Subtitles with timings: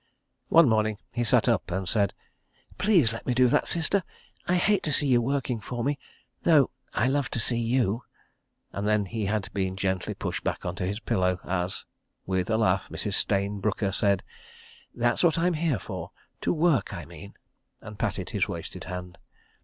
[0.49, 2.15] One morning he sat up and said:
[2.79, 7.29] "Please let me do that, Sister—I hate to see you working for me—though I love
[7.29, 8.01] to see you..."
[8.73, 11.85] and then had been gently pushed back on to his pillow as,
[12.25, 13.13] with a laugh, Mrs.
[13.13, 14.23] Stayne Brooker said:
[14.95, 17.35] "That's what I'm here for—to work I mean,"
[17.79, 19.19] and patted his wasted hand.